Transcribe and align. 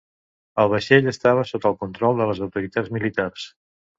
El 0.61 0.69
vaixell 0.71 1.09
estava 1.11 1.43
sota 1.49 1.69
el 1.71 1.77
control 1.83 2.17
de 2.23 2.27
les 2.31 2.43
autoritats 2.47 2.93
militars. 2.97 3.47